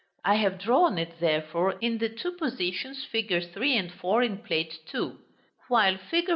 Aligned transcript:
I 0.25 0.33
have 0.37 0.57
drawn 0.57 0.97
it, 0.97 1.19
therefore, 1.19 1.73
in 1.73 1.99
the 1.99 2.09
two 2.09 2.31
positions, 2.31 3.05
figs. 3.05 3.45
3 3.53 3.77
and 3.77 3.91
4 3.93 4.23
in 4.23 4.37
Plate 4.39 4.79
II.; 4.95 5.17
while 5.67 5.97
fig. 6.09 6.27